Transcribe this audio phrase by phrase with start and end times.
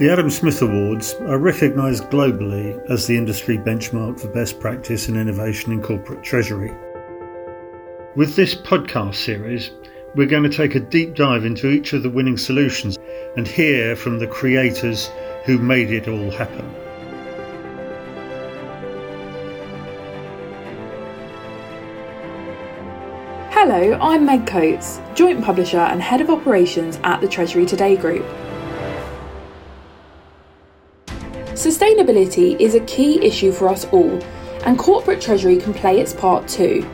[0.00, 5.16] The Adam Smith Awards are recognised globally as the industry benchmark for best practice and
[5.18, 6.72] innovation in corporate treasury.
[8.16, 9.72] With this podcast series,
[10.14, 12.96] we're going to take a deep dive into each of the winning solutions
[13.36, 15.10] and hear from the creators
[15.44, 16.64] who made it all happen.
[23.50, 28.24] Hello, I'm Meg Coates, Joint Publisher and Head of Operations at the Treasury Today Group.
[32.10, 34.20] Sustainability is a key issue for us all,
[34.64, 36.84] and corporate treasury can play its part too.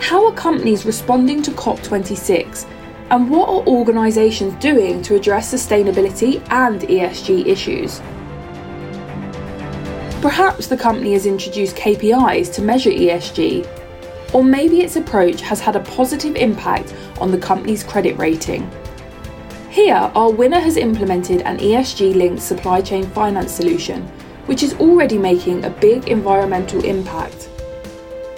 [0.00, 2.66] How are companies responding to COP26,
[3.08, 8.02] and what are organisations doing to address sustainability and ESG issues?
[10.20, 13.66] Perhaps the company has introduced KPIs to measure ESG,
[14.34, 18.70] or maybe its approach has had a positive impact on the company's credit rating.
[19.70, 24.06] Here, our winner has implemented an ESG linked supply chain finance solution,
[24.46, 27.48] which is already making a big environmental impact.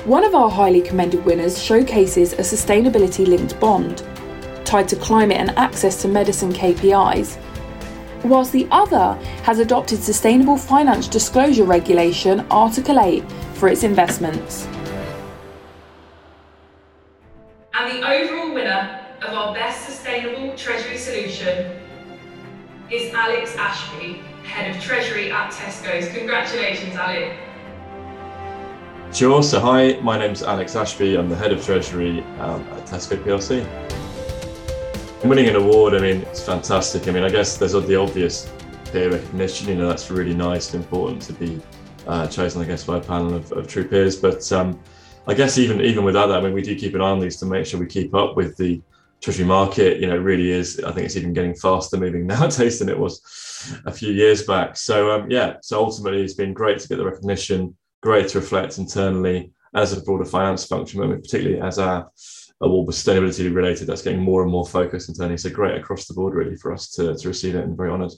[0.05, 4.05] One of our highly commended winners showcases a sustainability linked bond
[4.65, 7.39] tied to climate and access to medicine KPIs,
[8.25, 14.67] whilst the other has adopted Sustainable Finance Disclosure Regulation Article 8 for its investments.
[17.75, 21.86] And the overall winner of our Best Sustainable Treasury Solution
[22.91, 26.09] is Alex Ashby, Head of Treasury at Tesco's.
[26.17, 27.37] Congratulations, Alex.
[29.13, 29.43] Sure.
[29.43, 31.17] So, hi, my name's Alex Ashby.
[31.17, 33.67] I'm the Head of Treasury um, at Tesco PLC.
[35.25, 37.09] Winning an award, I mean, it's fantastic.
[37.09, 38.53] I mean, I guess there's the obvious
[38.93, 41.61] peer recognition, you know, that's really nice and important to be
[42.07, 44.15] uh, chosen, I guess, by a panel of, of true peers.
[44.15, 44.79] But um,
[45.27, 47.37] I guess even even without that, I mean, we do keep an eye on these
[47.39, 48.81] to make sure we keep up with the
[49.21, 50.81] treasury market, you know, really is.
[50.81, 53.21] I think it's even getting faster moving nowadays than it was
[53.87, 54.77] a few years back.
[54.77, 58.79] So um, yeah, so ultimately it's been great to get the recognition, great to reflect
[58.79, 62.11] internally as a broader finance function, mean, particularly as our
[62.61, 65.37] award sustainability related, that's getting more and more focused internally.
[65.37, 68.13] So great across the board really for us to, to receive it and very honoured.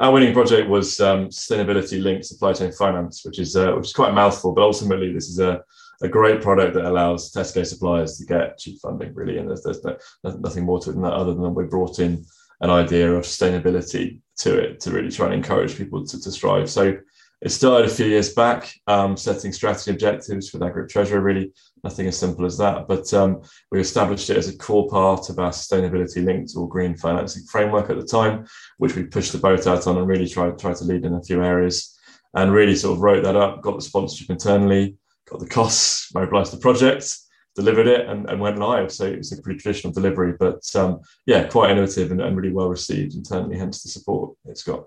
[0.00, 3.92] Our winning project was um, sustainability linked supply chain finance, which is uh, which is
[3.92, 5.62] quite a mouthful, but ultimately this is a
[6.02, 9.38] a great product that allows Tesco suppliers to get cheap funding, really.
[9.38, 12.24] And there's, there's no, nothing more to it than that, other than we brought in
[12.60, 16.70] an idea of sustainability to it to really try and encourage people to, to strive.
[16.70, 16.96] So
[17.40, 21.52] it started a few years back, um, setting strategy objectives for that group treasurer, really
[21.82, 22.88] nothing as simple as that.
[22.88, 26.96] But um, we established it as a core part of our sustainability linked or green
[26.96, 28.46] financing framework at the time,
[28.78, 31.22] which we pushed the boat out on and really tried, tried to lead in a
[31.22, 31.98] few areas
[32.34, 34.96] and really sort of wrote that up, got the sponsorship internally,
[35.28, 37.16] got the costs, mobilized the project,
[37.54, 38.92] delivered it, and, and went live.
[38.92, 42.52] So it was a pretty traditional delivery, but um, yeah, quite innovative and, and, really
[42.52, 44.84] well received internally, hence the support it's got.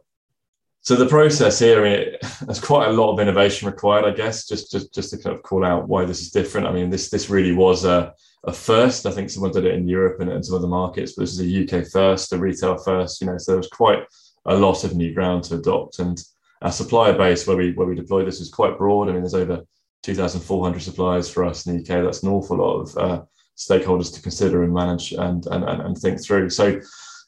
[0.81, 2.05] So the process here, I mean,
[2.45, 5.43] there's quite a lot of innovation required, I guess, just, just, just to kind of
[5.43, 6.67] call out why this is different.
[6.67, 8.13] I mean, this, this really was a,
[8.45, 9.05] a first.
[9.05, 11.41] I think someone did it in Europe and, and some other markets, but this is
[11.41, 14.03] a UK first, a retail first, you know, so there was quite
[14.45, 15.99] a lot of new ground to adopt.
[15.99, 16.21] And
[16.61, 19.09] our supplier base where we where we deploy this is quite broad.
[19.09, 19.63] I mean, there's over
[20.03, 22.03] 2,400 suppliers for us in the UK.
[22.03, 23.21] That's an awful lot of uh,
[23.57, 26.49] stakeholders to consider and manage and, and, and think through.
[26.49, 26.79] So,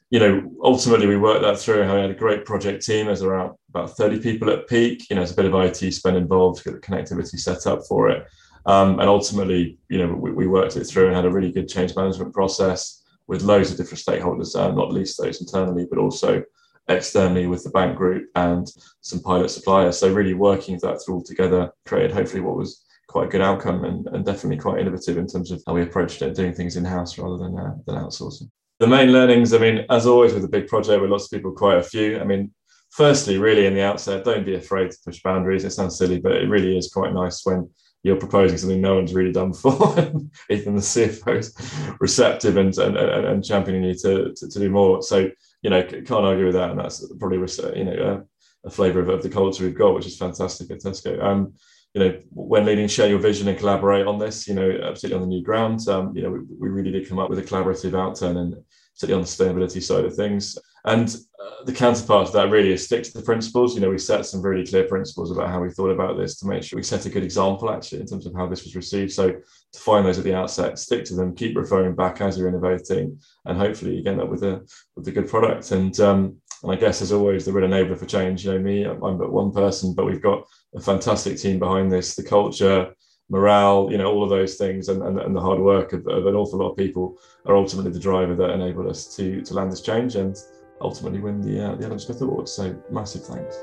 [0.09, 1.81] you know, ultimately we worked that through.
[1.81, 3.07] We had a great project team.
[3.07, 5.09] There's around about 30 people at peak.
[5.09, 7.81] You know, it's a bit of IT spend involved to get the connectivity set up
[7.87, 8.25] for it.
[8.65, 11.69] Um, and ultimately, you know, we, we, worked it through and had a really good
[11.69, 16.43] change management process with loads of different stakeholders, uh, not least those internally, but also
[16.89, 18.67] externally with the bank group and
[19.01, 19.97] some pilot suppliers.
[19.97, 23.85] So really working that through all together created hopefully what was quite a good outcome
[23.85, 26.85] and, and definitely quite innovative in terms of how we approached it, doing things in
[26.85, 28.49] house rather than uh, than outsourcing.
[28.79, 31.51] The main learnings, I mean, as always with a big project with lots of people,
[31.51, 32.19] quite a few.
[32.19, 32.53] I mean,
[32.91, 35.65] firstly, really in the outset, don't be afraid to push boundaries.
[35.65, 37.69] It sounds silly, but it really is quite nice when
[38.03, 39.97] you're proposing something no one's really done before.
[40.49, 41.53] Even the CFO is
[41.99, 45.01] receptive and, and, and, championing you to, to, to do more.
[45.01, 45.29] So
[45.61, 46.71] you know, can't argue with that.
[46.71, 47.37] And that's probably,
[47.77, 48.25] you know,
[48.63, 51.21] a, a flavour of, of, the culture we've got, which is fantastic at Tesco.
[51.21, 51.53] Um,
[51.93, 55.21] you know, when leading, share your vision and collaborate on this, you know, particularly on
[55.21, 57.91] the new ground, um, you know, we, we, really did come up with a collaborative
[57.91, 58.55] outturn and
[58.93, 60.57] particularly on the sustainability side of things.
[60.85, 61.09] And
[61.43, 63.73] uh, the counterpart to that really is stick to the principles.
[63.73, 66.47] You know, we set some really clear principles about how we thought about this to
[66.47, 69.11] make sure we set a good example actually in terms of how this was received.
[69.11, 72.47] So to find those at the outset, stick to them, keep referring back as you're
[72.47, 74.61] innovating, and hopefully you end up with a
[74.95, 75.71] with a good product.
[75.71, 78.45] And um, and I guess as always, the real enabler for change.
[78.45, 80.45] You know, me, I'm but one person, but we've got
[80.75, 82.15] a fantastic team behind this.
[82.15, 82.93] The culture,
[83.29, 86.25] morale, you know, all of those things and, and, and the hard work of, of,
[86.25, 89.71] an awful lot of people are ultimately the driver that enabled us to, to land
[89.71, 90.15] this change.
[90.15, 90.35] And
[90.81, 92.47] ultimately win the uh, the Adam Smith Award.
[92.47, 93.57] So massive thanks.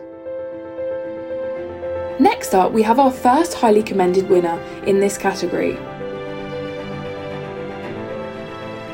[2.19, 5.75] Next up, we have our first highly commended winner in this category.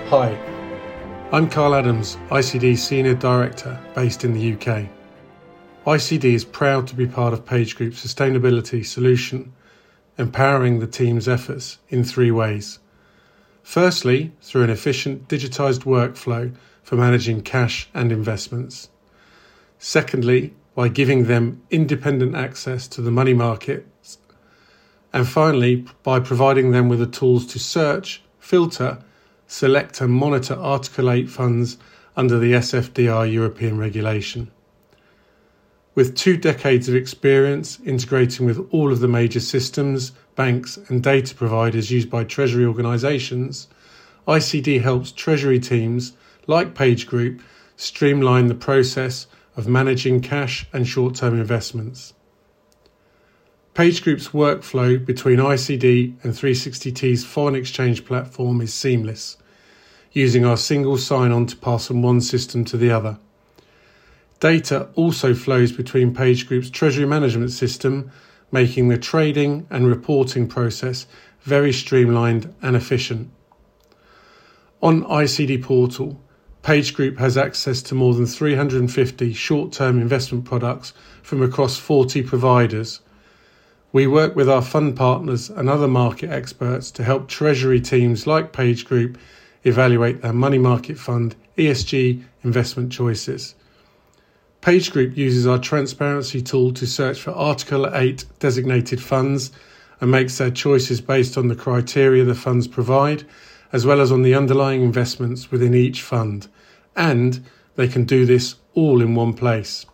[0.09, 0.37] Hi,
[1.35, 4.87] I'm Carl Adams, ICD Senior Director based in the UK.
[5.87, 9.51] ICD is proud to be part of PageGroup's sustainability solution,
[10.19, 12.81] empowering the team's efforts in three ways.
[13.63, 18.91] Firstly, through an efficient digitised workflow for managing cash and investments.
[19.79, 24.19] Secondly, by giving them independent access to the money markets.
[25.15, 28.99] And finally, by providing them with the tools to search, filter,
[29.53, 31.77] select, and monitor Article 8 funds
[32.17, 34.51] under the SFDR European regulation.
[35.95, 41.35] With two decades of experience integrating with all of the major systems, banks, and data
[41.35, 43.69] providers used by Treasury organisations,
[44.27, 46.15] ICD helps Treasury teams
[46.47, 47.43] like Page Group,
[47.77, 52.15] streamline the process of managing cash and short term investments.
[53.75, 59.37] Page Group's workflow between ICD and 360T's foreign exchange platform is seamless,
[60.13, 63.19] using our single sign on to pass from one system to the other.
[64.41, 68.11] Data also flows between PageGroup's treasury management system,
[68.51, 71.07] making the trading and reporting process
[71.43, 73.31] very streamlined and efficient.
[74.83, 76.21] On ICD Portal,
[76.63, 80.93] PageGroup has access to more than 350 short term investment products
[81.23, 83.01] from across 40 providers.
[83.93, 88.53] We work with our fund partners and other market experts to help treasury teams like
[88.53, 89.17] PageGroup
[89.65, 93.55] evaluate their money market fund ESG investment choices.
[94.61, 99.51] PageGroup uses our transparency tool to search for Article 8 designated funds
[100.01, 103.25] and makes their choices based on the criteria the funds provide
[103.73, 106.47] as well as on the underlying investments within each fund,
[106.95, 107.45] and
[107.77, 109.87] they can do this all in one place.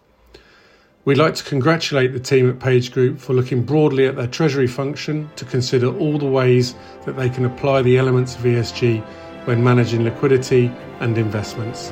[1.05, 5.31] We'd like to congratulate the team at PageGroup for looking broadly at their treasury function
[5.37, 6.75] to consider all the ways
[7.07, 9.03] that they can apply the elements of ESG
[9.49, 11.91] when managing liquidity and investments.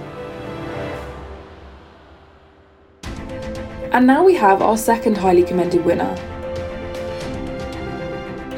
[3.93, 6.15] And now we have our second highly commended winner.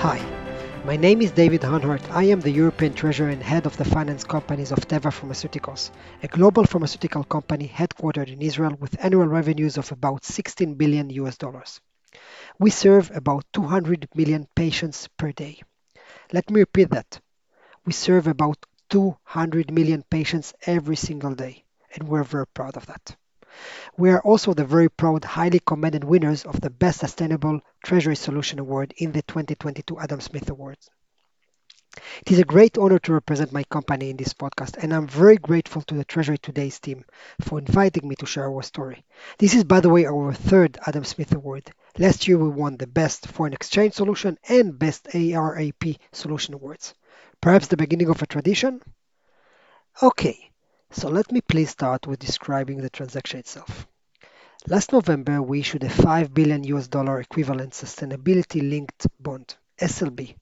[0.01, 0.21] Hi,
[0.85, 2.03] my name is David Honhart.
[2.11, 5.93] I am the European Treasurer and Head of the Finance Companies of Teva Pharmaceuticals,
[6.25, 11.37] a global pharmaceutical company headquartered in Israel with annual revenues of about 16 billion US
[11.37, 11.81] dollars.
[12.59, 15.61] We serve about 200 million patients per day.
[16.33, 17.21] Let me repeat that.
[17.87, 21.65] We serve about 200 million patients every single day,
[21.95, 23.17] and we're very proud of that.
[23.97, 28.59] We are also the very proud, highly commended winners of the Best Sustainable Treasury Solution
[28.59, 30.91] Award in the 2022 Adam Smith Awards.
[32.25, 35.37] It is a great honor to represent my company in this podcast, and I'm very
[35.37, 37.05] grateful to the Treasury Today's team
[37.41, 39.05] for inviting me to share our story.
[39.39, 41.73] This is, by the way, our third Adam Smith Award.
[41.99, 46.95] Last year, we won the Best Foreign Exchange Solution and Best ARAP Solution Awards.
[47.41, 48.83] Perhaps the beginning of a tradition?
[50.03, 50.51] Okay,
[50.91, 53.87] so let me please start with describing the transaction itself.
[54.67, 60.35] Last November, we issued a 5 billion US dollar equivalent sustainability linked bond, SLB,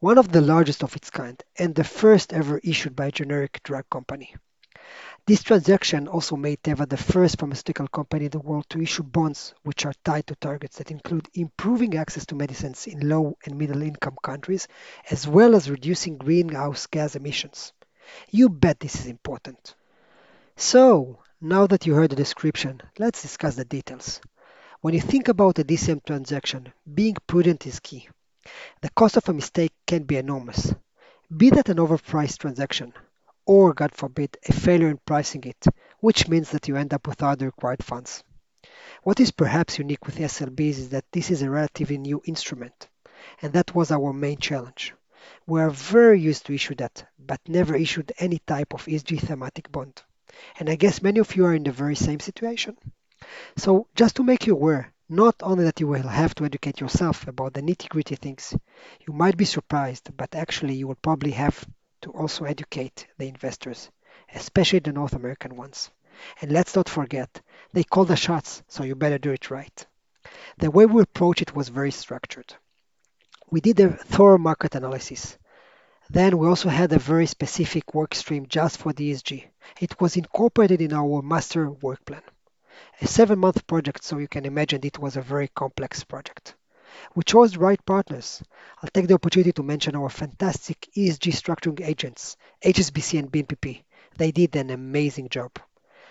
[0.00, 3.60] one of the largest of its kind and the first ever issued by a generic
[3.62, 4.34] drug company.
[5.24, 9.54] This transaction also made Teva the first pharmaceutical company in the world to issue bonds
[9.62, 13.82] which are tied to targets that include improving access to medicines in low and middle
[13.82, 14.66] income countries,
[15.08, 17.72] as well as reducing greenhouse gas emissions.
[18.30, 19.76] You bet this is important.
[20.56, 24.20] So, now that you heard the description, let's discuss the details.
[24.80, 28.08] When you think about a DCM transaction, being prudent is key.
[28.80, 30.74] The cost of a mistake can be enormous.
[31.34, 32.92] Be that an overpriced transaction,
[33.46, 35.66] or, God forbid, a failure in pricing it,
[36.00, 38.22] which means that you end up without the required funds.
[39.02, 42.88] What is perhaps unique with SLBs is that this is a relatively new instrument,
[43.40, 44.94] and that was our main challenge.
[45.46, 49.70] We are very used to issue that, but never issued any type of ESG thematic
[49.70, 50.02] bond.
[50.58, 52.76] And I guess many of you are in the very same situation.
[53.56, 57.28] So just to make you aware, not only that you will have to educate yourself
[57.28, 58.56] about the nitty gritty things,
[59.06, 61.66] you might be surprised, but actually you will probably have
[62.02, 63.90] to also educate the investors,
[64.34, 65.90] especially the North American ones.
[66.40, 67.40] And let's not forget,
[67.72, 69.86] they call the shots, so you better do it right.
[70.58, 72.54] The way we approach it was very structured.
[73.50, 75.36] We did a thorough market analysis.
[76.10, 79.46] Then we also had a very specific work stream just for ESG.
[79.80, 82.22] It was incorporated in our master work plan.
[83.00, 86.54] A seven month project, so you can imagine it was a very complex project.
[87.14, 88.42] We chose the right partners.
[88.82, 93.82] I'll take the opportunity to mention our fantastic ESG structuring agents, HSBC and BNPP.
[94.16, 95.58] They did an amazing job.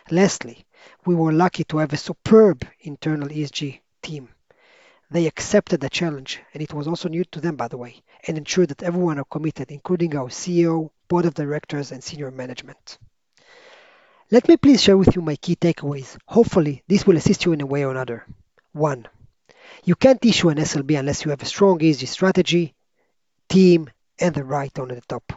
[0.09, 0.65] Lastly,
[1.05, 4.29] we were lucky to have a superb internal ESG team.
[5.11, 8.37] They accepted the challenge, and it was also new to them, by the way, and
[8.37, 12.97] ensured that everyone are committed, including our CEO, board of directors, and senior management.
[14.31, 16.17] Let me please share with you my key takeaways.
[16.25, 18.25] Hopefully, this will assist you in a way or another.
[18.71, 19.05] 1.
[19.83, 22.73] You can't issue an SLB unless you have a strong ESG strategy,
[23.49, 25.33] team, and the right at the top.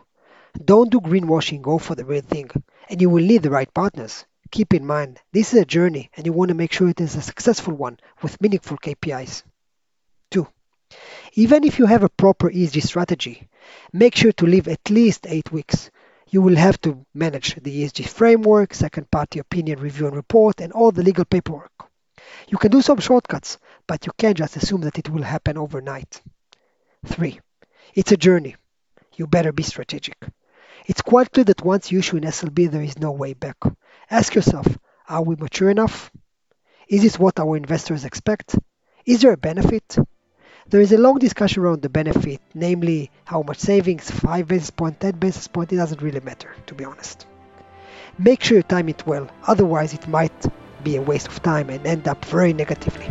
[0.62, 2.50] Don't do greenwashing, go for the real thing.
[2.88, 4.24] And you will need the right partners.
[4.50, 7.16] Keep in mind, this is a journey and you want to make sure it is
[7.16, 9.42] a successful one with meaningful KPIs.
[10.30, 10.46] 2.
[11.32, 13.48] Even if you have a proper ESG strategy,
[13.92, 15.90] make sure to leave at least 8 weeks.
[16.28, 20.72] You will have to manage the ESG framework, second party opinion review and report, and
[20.72, 21.72] all the legal paperwork.
[22.48, 26.20] You can do some shortcuts, but you can't just assume that it will happen overnight.
[27.06, 27.40] 3.
[27.94, 28.56] It's a journey.
[29.16, 30.16] You better be strategic.
[30.86, 33.56] It's quite clear that once you issue an SLB, there is no way back.
[34.10, 34.66] Ask yourself,
[35.08, 36.10] are we mature enough?
[36.88, 38.56] Is this what our investors expect?
[39.06, 39.96] Is there a benefit?
[40.66, 45.00] There is a long discussion around the benefit, namely how much savings, 5 basis point,
[45.00, 47.26] 10 basis point, it doesn't really matter, to be honest.
[48.18, 50.32] Make sure you time it well, otherwise it might
[50.84, 53.10] be a waste of time and end up very negatively.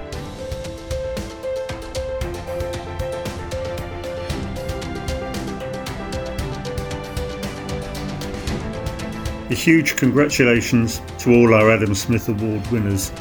[9.50, 13.12] A huge congratulations to all our Adam Smith Award winners.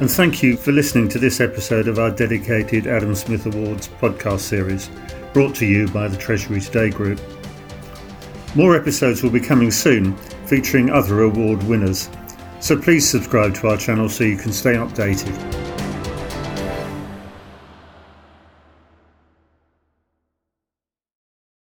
[0.00, 4.40] And thank you for listening to this episode of our dedicated Adam Smith Awards podcast
[4.40, 4.90] series,
[5.32, 7.20] brought to you by the Treasury Today Group.
[8.54, 10.14] More episodes will be coming soon,
[10.46, 12.10] featuring other award winners.
[12.60, 15.53] So please subscribe to our channel so you can stay updated.